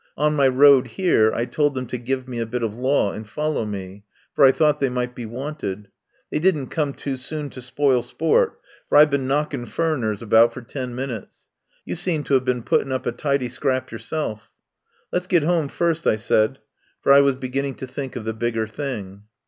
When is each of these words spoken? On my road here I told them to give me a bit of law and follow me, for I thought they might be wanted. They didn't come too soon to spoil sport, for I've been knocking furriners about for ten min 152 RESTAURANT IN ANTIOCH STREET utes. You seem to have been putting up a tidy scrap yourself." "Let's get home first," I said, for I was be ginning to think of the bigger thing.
On 0.17 0.35
my 0.35 0.47
road 0.47 0.87
here 0.87 1.31
I 1.31 1.45
told 1.45 1.75
them 1.75 1.85
to 1.85 1.97
give 1.99 2.27
me 2.27 2.39
a 2.39 2.47
bit 2.47 2.63
of 2.63 2.73
law 2.75 3.11
and 3.13 3.29
follow 3.29 3.67
me, 3.67 4.03
for 4.33 4.43
I 4.43 4.51
thought 4.51 4.79
they 4.79 4.89
might 4.89 5.13
be 5.13 5.27
wanted. 5.27 5.89
They 6.31 6.39
didn't 6.39 6.69
come 6.71 6.95
too 6.95 7.17
soon 7.17 7.51
to 7.51 7.61
spoil 7.61 8.01
sport, 8.01 8.59
for 8.89 8.97
I've 8.97 9.11
been 9.11 9.27
knocking 9.27 9.67
furriners 9.67 10.23
about 10.23 10.55
for 10.55 10.63
ten 10.63 10.95
min 10.95 11.11
152 11.11 11.23
RESTAURANT 11.23 11.29
IN 11.29 11.53
ANTIOCH 11.53 11.71
STREET 11.83 11.85
utes. 11.85 11.85
You 11.85 11.95
seem 11.95 12.23
to 12.23 12.33
have 12.33 12.45
been 12.45 12.63
putting 12.63 12.91
up 12.91 13.05
a 13.05 13.11
tidy 13.11 13.49
scrap 13.49 13.91
yourself." 13.91 14.51
"Let's 15.13 15.27
get 15.27 15.43
home 15.43 15.67
first," 15.67 16.07
I 16.07 16.15
said, 16.15 16.57
for 17.01 17.13
I 17.13 17.21
was 17.21 17.35
be 17.35 17.49
ginning 17.49 17.75
to 17.75 17.85
think 17.85 18.15
of 18.15 18.25
the 18.25 18.33
bigger 18.33 18.65
thing. 18.65 19.25